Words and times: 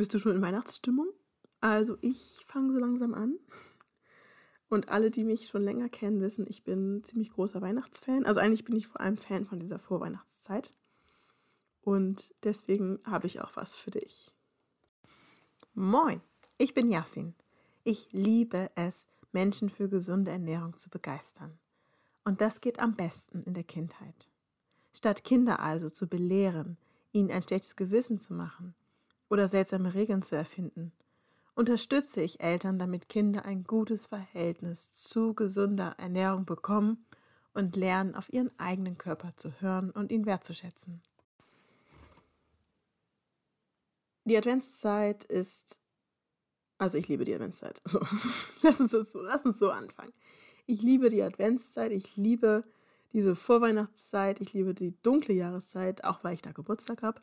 Bist 0.00 0.14
du 0.14 0.18
schon 0.18 0.36
in 0.36 0.40
Weihnachtsstimmung? 0.40 1.08
Also 1.60 1.98
ich 2.00 2.42
fange 2.46 2.72
so 2.72 2.78
langsam 2.78 3.12
an. 3.12 3.38
Und 4.70 4.90
alle, 4.90 5.10
die 5.10 5.24
mich 5.24 5.48
schon 5.48 5.60
länger 5.60 5.90
kennen, 5.90 6.22
wissen, 6.22 6.46
ich 6.48 6.64
bin 6.64 7.04
ziemlich 7.04 7.30
großer 7.30 7.60
Weihnachtsfan. 7.60 8.24
Also 8.24 8.40
eigentlich 8.40 8.64
bin 8.64 8.76
ich 8.76 8.86
vor 8.86 9.02
allem 9.02 9.18
Fan 9.18 9.44
von 9.44 9.60
dieser 9.60 9.78
Vorweihnachtszeit. 9.78 10.72
Und 11.82 12.34
deswegen 12.44 12.98
habe 13.04 13.26
ich 13.26 13.42
auch 13.42 13.56
was 13.56 13.74
für 13.74 13.90
dich. 13.90 14.32
Moin, 15.74 16.22
ich 16.56 16.72
bin 16.72 16.88
Yassin. 16.88 17.34
Ich 17.84 18.10
liebe 18.10 18.70
es, 18.76 19.04
Menschen 19.32 19.68
für 19.68 19.90
gesunde 19.90 20.30
Ernährung 20.30 20.78
zu 20.78 20.88
begeistern. 20.88 21.58
Und 22.24 22.40
das 22.40 22.62
geht 22.62 22.78
am 22.78 22.94
besten 22.94 23.42
in 23.42 23.52
der 23.52 23.64
Kindheit. 23.64 24.30
Statt 24.94 25.24
Kinder 25.24 25.60
also 25.60 25.90
zu 25.90 26.08
belehren, 26.08 26.78
ihnen 27.12 27.30
ein 27.30 27.42
schlechtes 27.42 27.76
Gewissen 27.76 28.18
zu 28.18 28.32
machen 28.32 28.74
oder 29.30 29.48
seltsame 29.48 29.94
Regeln 29.94 30.20
zu 30.20 30.36
erfinden, 30.36 30.92
unterstütze 31.54 32.20
ich 32.20 32.40
Eltern, 32.40 32.78
damit 32.78 33.08
Kinder 33.08 33.44
ein 33.44 33.64
gutes 33.64 34.06
Verhältnis 34.06 34.92
zu 34.92 35.34
gesunder 35.34 35.94
Ernährung 35.98 36.44
bekommen 36.44 37.06
und 37.54 37.76
lernen, 37.76 38.14
auf 38.14 38.32
ihren 38.32 38.50
eigenen 38.58 38.98
Körper 38.98 39.32
zu 39.36 39.60
hören 39.60 39.90
und 39.90 40.12
ihn 40.12 40.26
wertzuschätzen. 40.26 41.02
Die 44.24 44.36
Adventszeit 44.36 45.24
ist, 45.24 45.80
also 46.78 46.98
ich 46.98 47.08
liebe 47.08 47.24
die 47.24 47.34
Adventszeit. 47.34 47.80
lass, 48.62 48.80
uns 48.80 48.92
das, 48.92 49.14
lass 49.14 49.44
uns 49.44 49.58
so 49.58 49.70
anfangen. 49.70 50.12
Ich 50.66 50.82
liebe 50.82 51.10
die 51.10 51.22
Adventszeit, 51.22 51.90
ich 51.90 52.16
liebe 52.16 52.64
diese 53.12 53.34
Vorweihnachtszeit, 53.34 54.40
ich 54.40 54.52
liebe 54.52 54.72
die 54.72 54.94
dunkle 55.02 55.34
Jahreszeit, 55.34 56.04
auch 56.04 56.22
weil 56.22 56.34
ich 56.34 56.42
da 56.42 56.52
Geburtstag 56.52 57.02
habe. 57.02 57.20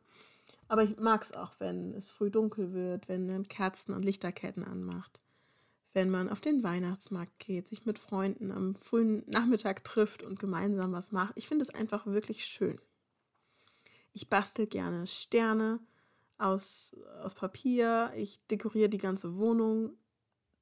Aber 0.68 0.84
ich 0.84 0.98
mag 0.98 1.24
es 1.24 1.32
auch, 1.32 1.54
wenn 1.60 1.94
es 1.94 2.10
früh 2.10 2.30
dunkel 2.30 2.74
wird, 2.74 3.08
wenn 3.08 3.28
man 3.28 3.48
Kerzen 3.48 3.94
und 3.94 4.04
Lichterketten 4.04 4.64
anmacht, 4.64 5.22
wenn 5.94 6.10
man 6.10 6.30
auf 6.30 6.42
den 6.42 6.64
Weihnachtsmarkt 6.64 7.40
geht, 7.40 7.68
sich 7.68 7.86
mit 7.86 7.98
Freunden 7.98 8.52
am 8.52 8.76
frühen 8.76 9.24
Nachmittag 9.28 9.84
trifft 9.84 10.24
und 10.24 10.40
gemeinsam 10.40 10.92
was 10.92 11.12
macht. 11.12 11.34
Ich 11.36 11.48
finde 11.48 11.64
es 11.64 11.74
einfach 11.74 12.06
wirklich 12.06 12.46
schön. 12.46 12.80
Ich 14.14 14.30
bastel 14.30 14.68
gerne 14.68 15.08
Sterne 15.08 15.80
aus, 16.38 16.96
aus 17.24 17.34
Papier, 17.34 18.12
ich 18.16 18.46
dekoriere 18.48 18.90
die 18.90 18.98
ganze 18.98 19.38
Wohnung. 19.38 19.98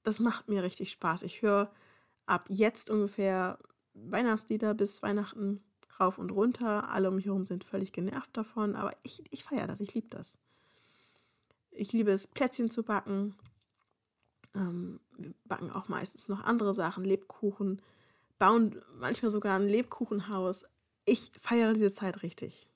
Das 0.03 0.19
macht 0.19 0.47
mir 0.47 0.63
richtig 0.63 0.91
Spaß. 0.91 1.23
Ich 1.23 1.41
höre 1.41 1.71
ab 2.25 2.45
jetzt 2.49 2.89
ungefähr 2.89 3.57
Weihnachtslieder 3.93 4.73
bis 4.73 5.01
Weihnachten 5.01 5.63
rauf 5.99 6.17
und 6.17 6.31
runter. 6.31 6.89
Alle 6.89 7.09
um 7.09 7.15
mich 7.15 7.25
herum 7.25 7.45
sind 7.45 7.63
völlig 7.63 7.91
genervt 7.93 8.35
davon, 8.35 8.75
aber 8.75 8.91
ich, 9.03 9.23
ich 9.31 9.43
feiere 9.43 9.67
das, 9.67 9.79
ich 9.79 9.93
liebe 9.93 10.07
das. 10.09 10.37
Ich 11.71 11.91
liebe 11.91 12.11
es, 12.11 12.27
Plätzchen 12.27 12.69
zu 12.69 12.83
backen. 12.83 13.35
Ähm, 14.53 14.99
wir 15.17 15.33
backen 15.45 15.71
auch 15.71 15.87
meistens 15.87 16.27
noch 16.27 16.43
andere 16.43 16.73
Sachen, 16.73 17.03
Lebkuchen, 17.03 17.81
bauen 18.39 18.81
manchmal 18.97 19.31
sogar 19.31 19.59
ein 19.59 19.67
Lebkuchenhaus. 19.67 20.65
Ich 21.05 21.31
feiere 21.39 21.73
diese 21.73 21.93
Zeit 21.93 22.23
richtig. 22.23 22.67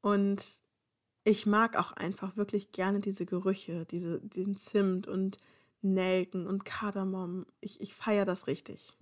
Und 0.00 0.60
ich 1.24 1.46
mag 1.46 1.76
auch 1.76 1.92
einfach 1.92 2.36
wirklich 2.36 2.72
gerne 2.72 3.00
diese 3.00 3.26
Gerüche, 3.26 3.84
diese, 3.86 4.20
den 4.20 4.56
Zimt 4.56 5.06
und 5.06 5.36
Nelken 5.82 6.46
und 6.46 6.64
Kardamom. 6.64 7.46
Ich, 7.60 7.80
ich 7.80 7.94
feiere 7.94 8.24
das 8.24 8.46
richtig. 8.46 8.92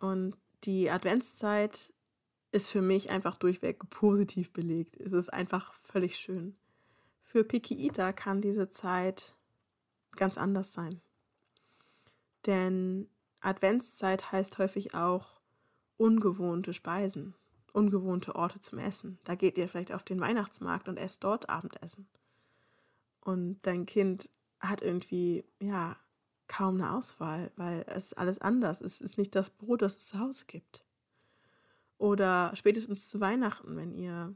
Und 0.00 0.36
die 0.64 0.90
Adventszeit 0.90 1.92
ist 2.52 2.70
für 2.70 2.82
mich 2.82 3.10
einfach 3.10 3.36
durchweg 3.36 3.88
positiv 3.90 4.52
belegt. 4.52 4.96
Es 5.00 5.12
ist 5.12 5.32
einfach 5.32 5.74
völlig 5.82 6.16
schön. 6.16 6.56
Für 7.22 7.44
Pikiita 7.44 8.12
kann 8.12 8.40
diese 8.40 8.70
Zeit 8.70 9.34
ganz 10.16 10.38
anders 10.38 10.72
sein. 10.72 11.00
Denn 12.46 13.08
Adventszeit 13.40 14.32
heißt 14.32 14.58
häufig 14.58 14.94
auch 14.94 15.40
ungewohnte 15.96 16.72
Speisen, 16.72 17.34
ungewohnte 17.72 18.34
Orte 18.34 18.60
zum 18.60 18.78
Essen. 18.78 19.18
Da 19.24 19.34
geht 19.34 19.58
ihr 19.58 19.68
vielleicht 19.68 19.92
auf 19.92 20.02
den 20.02 20.20
Weihnachtsmarkt 20.20 20.88
und 20.88 20.96
esst 20.96 21.24
dort 21.24 21.48
Abendessen. 21.48 22.08
Und 23.20 23.58
dein 23.62 23.86
Kind 23.86 24.30
hat 24.60 24.82
irgendwie, 24.82 25.44
ja, 25.60 25.96
kaum 26.48 26.76
eine 26.76 26.92
Auswahl, 26.92 27.50
weil 27.56 27.84
es 27.88 28.12
alles 28.12 28.40
anders 28.40 28.80
ist. 28.80 29.00
Es 29.00 29.12
ist 29.12 29.18
nicht 29.18 29.34
das 29.34 29.50
Brot, 29.50 29.82
das 29.82 29.96
es 29.96 30.06
zu 30.08 30.18
Hause 30.18 30.44
gibt. 30.46 30.84
Oder 31.98 32.52
spätestens 32.54 33.08
zu 33.08 33.20
Weihnachten, 33.20 33.76
wenn 33.76 33.92
ihr 33.92 34.34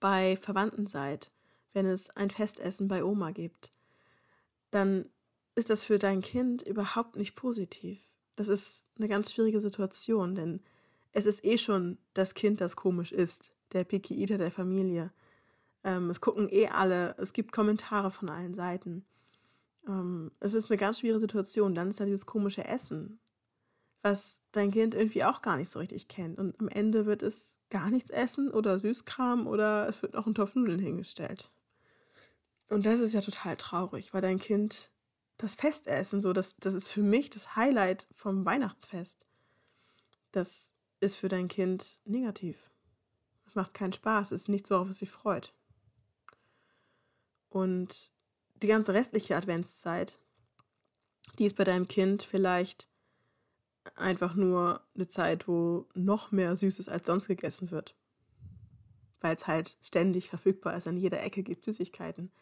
bei 0.00 0.36
Verwandten 0.36 0.86
seid, 0.86 1.30
wenn 1.72 1.86
es 1.86 2.10
ein 2.10 2.30
Festessen 2.30 2.88
bei 2.88 3.04
Oma 3.04 3.32
gibt, 3.32 3.70
dann 4.70 5.06
ist 5.54 5.70
das 5.70 5.84
für 5.84 5.98
dein 5.98 6.20
Kind 6.20 6.66
überhaupt 6.66 7.16
nicht 7.16 7.36
positiv. 7.36 8.00
Das 8.36 8.48
ist 8.48 8.86
eine 8.98 9.08
ganz 9.08 9.32
schwierige 9.32 9.60
Situation, 9.60 10.34
denn 10.34 10.60
es 11.12 11.26
ist 11.26 11.44
eh 11.44 11.58
schon 11.58 11.98
das 12.12 12.34
Kind, 12.34 12.60
das 12.60 12.76
komisch 12.76 13.12
ist, 13.12 13.52
der 13.72 13.84
Picky 13.84 14.24
der 14.24 14.50
Familie. 14.50 15.12
Ähm, 15.84 16.10
es 16.10 16.20
gucken 16.20 16.48
eh 16.50 16.68
alle, 16.68 17.14
es 17.18 17.32
gibt 17.32 17.52
Kommentare 17.52 18.10
von 18.10 18.28
allen 18.28 18.54
Seiten. 18.54 19.04
Ähm, 19.86 20.32
es 20.40 20.54
ist 20.54 20.70
eine 20.70 20.78
ganz 20.78 21.00
schwierige 21.00 21.20
Situation. 21.20 21.74
Dann 21.74 21.90
ist 21.90 22.00
da 22.00 22.04
dieses 22.04 22.26
komische 22.26 22.64
Essen, 22.64 23.20
was 24.02 24.40
dein 24.52 24.70
Kind 24.70 24.94
irgendwie 24.94 25.24
auch 25.24 25.42
gar 25.42 25.56
nicht 25.56 25.70
so 25.70 25.78
richtig 25.78 26.08
kennt. 26.08 26.38
Und 26.38 26.58
am 26.60 26.68
Ende 26.68 27.06
wird 27.06 27.22
es 27.22 27.58
gar 27.70 27.90
nichts 27.90 28.10
essen 28.10 28.50
oder 28.50 28.78
Süßkram 28.78 29.46
oder 29.46 29.88
es 29.88 30.02
wird 30.02 30.14
noch 30.14 30.26
ein 30.26 30.34
Topf 30.34 30.54
Nudeln 30.54 30.78
hingestellt. 30.78 31.50
Und 32.68 32.86
das 32.86 33.00
ist 33.00 33.14
ja 33.14 33.20
total 33.20 33.56
traurig, 33.56 34.14
weil 34.14 34.22
dein 34.22 34.38
Kind 34.38 34.90
das 35.36 35.54
Festessen, 35.54 36.20
so 36.20 36.32
das, 36.32 36.56
das 36.56 36.74
ist 36.74 36.90
für 36.90 37.02
mich 37.02 37.30
das 37.30 37.56
Highlight 37.56 38.06
vom 38.14 38.44
Weihnachtsfest. 38.44 39.26
Das 40.32 40.72
ist 41.00 41.16
für 41.16 41.28
dein 41.28 41.48
Kind 41.48 41.98
negativ. 42.04 42.70
Es 43.46 43.54
macht 43.54 43.74
keinen 43.74 43.92
Spaß, 43.92 44.32
es 44.32 44.42
ist 44.42 44.48
nicht 44.48 44.66
so, 44.66 44.76
auf 44.76 44.88
es 44.88 44.98
sich 44.98 45.10
freut. 45.10 45.54
Und 47.48 48.12
die 48.64 48.68
ganze 48.68 48.94
restliche 48.94 49.36
Adventszeit, 49.36 50.18
die 51.38 51.44
ist 51.44 51.54
bei 51.54 51.64
deinem 51.64 51.86
Kind 51.86 52.22
vielleicht 52.22 52.88
einfach 53.94 54.34
nur 54.34 54.80
eine 54.94 55.06
Zeit, 55.06 55.46
wo 55.46 55.86
noch 55.92 56.32
mehr 56.32 56.56
Süßes 56.56 56.88
als 56.88 57.06
sonst 57.06 57.28
gegessen 57.28 57.70
wird. 57.70 57.94
Weil 59.20 59.36
es 59.36 59.46
halt 59.46 59.76
ständig 59.82 60.30
verfügbar 60.30 60.78
ist. 60.78 60.88
An 60.88 60.96
jeder 60.96 61.22
Ecke 61.22 61.42
gibt 61.42 61.62
Süßigkeiten. 61.62 62.32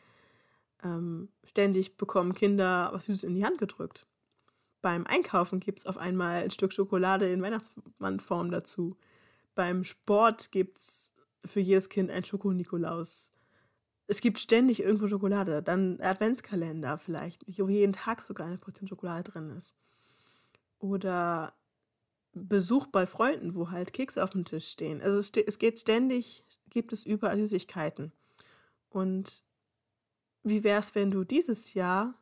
Ähm, 0.85 1.29
ständig 1.43 1.97
bekommen 1.97 2.35
Kinder 2.35 2.91
was 2.93 3.07
Süßes 3.07 3.25
in 3.25 3.35
die 3.35 3.45
Hand 3.45 3.59
gedrückt. 3.59 4.07
Beim 4.81 5.05
Einkaufen 5.09 5.59
gibt 5.59 5.81
es 5.81 5.87
auf 5.87 5.99
einmal 5.99 6.45
ein 6.45 6.53
Stück 6.53 6.73
Schokolade 6.73 7.33
in 7.33 7.43
Weihnachtsmannform 7.43 8.53
dazu. 8.53 8.97
Beim 9.57 9.83
Sport 9.83 10.53
gibt 10.53 10.77
es 10.77 11.13
für 11.45 11.61
jedes 11.61 11.89
Kind 11.89 12.13
ein 12.13 12.25
Schokonikolaus 12.25 13.32
es 14.13 14.21
gibt 14.21 14.39
ständig 14.39 14.81
irgendwo 14.81 15.09
Schokolade. 15.09 15.63
Dann 15.63 15.99
Adventskalender 15.99 16.99
vielleicht, 16.99 17.47
wo 17.59 17.69
jeden 17.71 17.95
Tag 17.95 18.21
sogar 18.21 18.47
eine 18.47 18.59
Portion 18.59 18.87
Schokolade 18.87 19.31
drin 19.31 19.49
ist. 19.57 19.75
Oder 20.79 21.55
Besuch 22.35 22.89
bei 22.89 23.07
Freunden, 23.07 23.55
wo 23.55 23.71
halt 23.71 23.95
Kekse 23.95 24.23
auf 24.23 24.29
dem 24.29 24.45
Tisch 24.45 24.69
stehen. 24.69 25.01
Also 25.01 25.17
es, 25.17 25.31
es 25.31 25.59
geht 25.59 25.79
ständig, 25.79 26.45
gibt 26.69 26.93
es 26.93 27.07
überall 27.07 27.39
Süßigkeiten. 27.39 28.13
Und 28.91 29.43
wie 30.43 30.63
wäre 30.63 30.81
es, 30.81 30.95
wenn 30.95 31.11
du 31.11 31.25
dieses 31.25 31.73
Jahr 31.73 32.15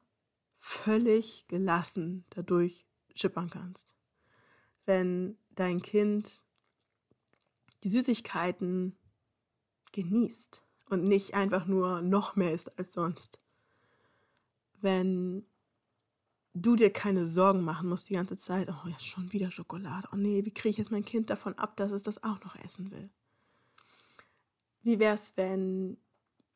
völlig 0.58 1.48
gelassen 1.48 2.24
dadurch 2.30 2.86
schippern 3.16 3.50
kannst? 3.50 3.96
Wenn 4.86 5.36
dein 5.56 5.82
Kind 5.82 6.40
die 7.82 7.88
Süßigkeiten 7.88 8.96
genießt 9.90 10.62
und 10.90 11.04
nicht 11.04 11.34
einfach 11.34 11.66
nur 11.66 12.02
noch 12.02 12.37
mehr 12.37 12.52
ist 12.52 12.78
als 12.78 12.92
sonst. 12.94 13.38
Wenn 14.81 15.44
du 16.54 16.76
dir 16.76 16.92
keine 16.92 17.26
Sorgen 17.28 17.62
machen 17.62 17.88
musst 17.88 18.08
die 18.08 18.14
ganze 18.14 18.37
Zeit, 18.37 18.69
oh 18.69 18.88
ja, 18.88 18.98
schon 18.98 19.32
wieder 19.32 19.50
Schokolade, 19.50 20.08
oh 20.12 20.16
nee, 20.16 20.44
wie 20.44 20.50
kriege 20.50 20.70
ich 20.70 20.78
jetzt 20.78 20.90
mein 20.90 21.04
Kind 21.04 21.31
davon 21.31 21.54
ab, 21.58 21.76
dass 21.76 21.92
es 21.92 22.02
das 22.02 22.22
auch 22.25 22.40
noch 22.44 22.56
essen 22.56 22.90
will? 22.90 23.08
Wie 24.82 24.98
wäre 24.98 25.14
es, 25.14 25.37
wenn 25.37 25.96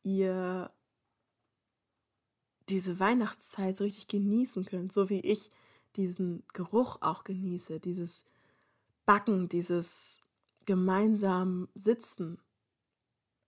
ihr 0.03 0.71
diese 2.69 2.99
Weihnachtszeit 2.99 3.77
so 3.77 3.85
richtig 3.85 4.09
genießen 4.09 4.65
könnt, 4.65 4.93
so 4.93 5.11
wie 5.11 5.21
ich 5.21 5.51
diesen 5.97 6.43
Geruch 6.53 6.99
auch 7.03 7.25
genieße, 7.25 7.79
dieses 7.79 8.25
Backen, 9.07 9.49
dieses 9.49 10.23
gemeinsam 10.65 11.69
Sitzen 11.75 12.39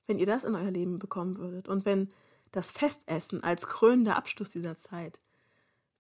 wenn 0.07 0.19
ihr 0.19 0.27
das 0.27 0.45
in 0.45 0.55
euer 0.55 0.71
Leben 0.71 0.99
bekommen 0.99 1.39
würdet 1.39 1.69
und 1.69 1.85
wenn 1.85 2.09
das 2.53 2.71
Festessen 2.71 3.43
als 3.43 3.67
krönender 3.67 4.17
Abschluss 4.17 4.51
dieser 4.51 4.79
Zeit, 4.79 5.21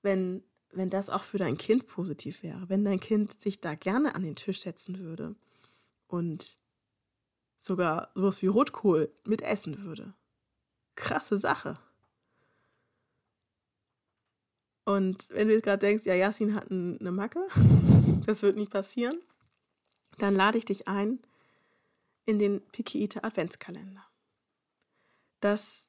wenn, 0.02 0.42
wenn 0.72 0.90
das 0.90 1.10
auch 1.10 1.22
für 1.22 1.38
dein 1.38 1.58
Kind 1.58 1.86
positiv 1.86 2.42
wäre, 2.42 2.68
wenn 2.68 2.84
dein 2.84 3.00
Kind 3.00 3.40
sich 3.40 3.60
da 3.60 3.74
gerne 3.74 4.14
an 4.14 4.22
den 4.22 4.36
Tisch 4.36 4.60
setzen 4.60 4.98
würde 5.00 5.34
und 6.08 6.56
sogar 7.58 8.10
sowas 8.14 8.42
wie 8.42 8.46
Rotkohl 8.46 9.12
mitessen 9.24 9.82
würde, 9.82 10.14
krasse 10.94 11.36
Sache. 11.36 11.78
Und 14.84 15.28
wenn 15.30 15.48
du 15.48 15.54
jetzt 15.54 15.64
gerade 15.64 15.84
denkst, 15.84 16.06
ja, 16.06 16.14
Yasin 16.14 16.54
hat 16.54 16.70
eine 16.70 17.10
Macke, 17.10 17.46
das 18.26 18.42
wird 18.42 18.56
nicht 18.56 18.70
passieren, 18.70 19.18
dann 20.18 20.34
lade 20.34 20.58
ich 20.58 20.64
dich 20.64 20.86
ein 20.86 21.18
in 22.26 22.38
den 22.38 22.60
Pikiite 22.72 23.24
Adventskalender. 23.24 24.04
Das 25.40 25.88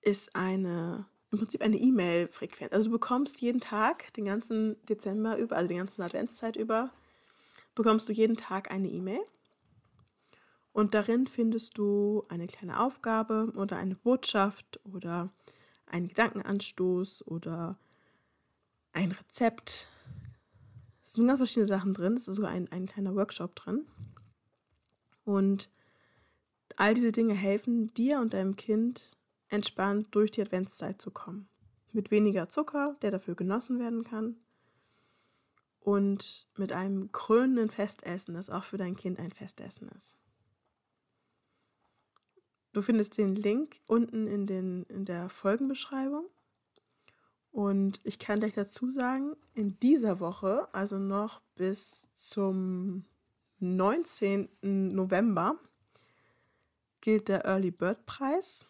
ist 0.00 0.34
eine, 0.34 1.06
im 1.30 1.38
Prinzip 1.38 1.62
eine 1.62 1.76
E-Mail-Frequenz. 1.76 2.72
Also 2.72 2.88
du 2.88 2.92
bekommst 2.92 3.40
jeden 3.42 3.60
Tag, 3.60 4.12
den 4.14 4.24
ganzen 4.24 4.76
Dezember 4.86 5.36
über, 5.36 5.56
also 5.56 5.68
die 5.68 5.76
ganze 5.76 6.02
Adventszeit 6.02 6.56
über, 6.56 6.90
bekommst 7.74 8.08
du 8.08 8.12
jeden 8.12 8.36
Tag 8.36 8.70
eine 8.70 8.88
E-Mail. 8.88 9.20
Und 10.72 10.94
darin 10.94 11.26
findest 11.26 11.76
du 11.78 12.24
eine 12.28 12.46
kleine 12.46 12.80
Aufgabe 12.80 13.52
oder 13.56 13.76
eine 13.76 13.96
Botschaft 13.96 14.80
oder 14.84 15.30
einen 15.86 16.08
Gedankenanstoß 16.08 17.26
oder 17.26 17.76
ein 18.92 19.10
Rezept. 19.10 19.88
Es 21.04 21.14
sind 21.14 21.26
ganz 21.26 21.38
verschiedene 21.38 21.68
Sachen 21.68 21.92
drin. 21.92 22.16
Es 22.16 22.28
ist 22.28 22.36
sogar 22.36 22.52
ein, 22.52 22.70
ein 22.70 22.86
kleiner 22.86 23.14
Workshop 23.16 23.56
drin. 23.56 23.86
Und 25.30 25.70
all 26.74 26.92
diese 26.92 27.12
Dinge 27.12 27.34
helfen 27.34 27.94
dir 27.94 28.18
und 28.18 28.34
deinem 28.34 28.56
Kind 28.56 29.16
entspannt 29.48 30.08
durch 30.10 30.32
die 30.32 30.42
Adventszeit 30.42 31.00
zu 31.00 31.12
kommen. 31.12 31.48
Mit 31.92 32.10
weniger 32.10 32.48
Zucker, 32.48 32.96
der 33.02 33.12
dafür 33.12 33.36
genossen 33.36 33.78
werden 33.78 34.02
kann. 34.02 34.34
Und 35.78 36.48
mit 36.56 36.72
einem 36.72 37.12
krönenden 37.12 37.70
Festessen, 37.70 38.34
das 38.34 38.50
auch 38.50 38.64
für 38.64 38.76
dein 38.76 38.96
Kind 38.96 39.20
ein 39.20 39.30
Festessen 39.30 39.88
ist. 39.96 40.16
Du 42.72 42.82
findest 42.82 43.16
den 43.16 43.36
Link 43.36 43.80
unten 43.86 44.26
in, 44.26 44.48
den, 44.48 44.82
in 44.84 45.04
der 45.04 45.28
Folgenbeschreibung. 45.28 46.26
Und 47.52 48.00
ich 48.02 48.18
kann 48.18 48.40
gleich 48.40 48.54
dazu 48.54 48.90
sagen, 48.90 49.36
in 49.54 49.78
dieser 49.78 50.18
Woche, 50.18 50.68
also 50.74 50.98
noch 50.98 51.40
bis 51.54 52.08
zum 52.14 53.04
19. 53.60 54.48
November, 54.62 55.56
gilt 57.00 57.28
der 57.28 57.44
Early 57.44 57.70
Bird 57.70 58.04
Preis. 58.06 58.66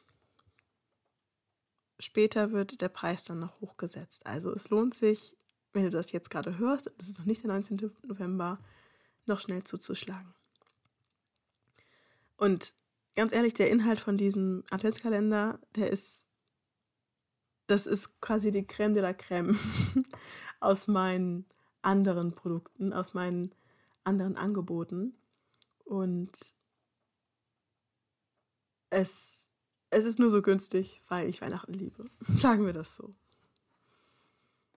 Später 1.99 2.53
wird 2.53 2.81
der 2.81 2.89
Preis 2.89 3.25
dann 3.25 3.41
noch 3.41 3.61
hochgesetzt. 3.61 4.27
Also 4.27 4.53
es 4.53 4.71
lohnt 4.71 4.95
sich, 4.95 5.35
wenn 5.73 5.85
du 5.85 5.91
das 5.91 6.13
jetzt 6.13 6.31
gerade 6.31 6.59
hörst, 6.59 6.91
es 6.99 7.09
ist 7.09 7.19
noch 7.19 7.27
nicht 7.27 7.43
der 7.43 7.51
19. 7.51 7.93
November, 8.03 8.59
noch 9.27 9.41
schnell 9.41 9.63
zuzuschlagen. 9.65 10.35
Und 12.37 12.75
ganz 13.15 13.33
ehrlich, 13.33 13.55
der 13.55 13.71
Inhalt 13.71 14.01
von 14.01 14.17
diesem 14.17 14.65
Adventskalender, 14.71 15.61
der 15.77 15.91
ist, 15.91 16.27
das 17.67 17.87
ist 17.87 18.21
quasi 18.21 18.51
die 18.51 18.67
Creme 18.67 18.95
de 18.95 19.03
la 19.03 19.13
Creme 19.13 19.59
aus 20.61 20.87
meinen 20.87 21.45
anderen 21.83 22.35
Produkten, 22.35 22.93
aus 22.93 23.15
meinen 23.15 23.55
anderen 24.05 24.37
Angeboten. 24.37 25.15
Und 25.85 26.33
es, 28.91 29.51
es 29.91 30.05
ist 30.05 30.19
nur 30.19 30.31
so 30.31 30.43
günstig, 30.43 31.03
weil 31.09 31.29
ich 31.29 31.41
Weihnachten 31.41 31.75
liebe. 31.75 32.11
Sagen 32.37 32.67
wir 32.67 32.73
das 32.73 32.97
so. 32.97 33.15